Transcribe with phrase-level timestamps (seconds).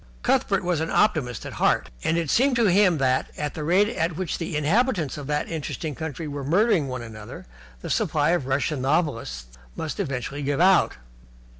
[0.23, 3.87] Cuthbert was an optimist at heart, and it seemed to him that, at the rate
[3.87, 7.45] at which the inhabitants of that interesting country were murdering one another,
[7.83, 10.95] the supply of Russian novelists must eventually give out.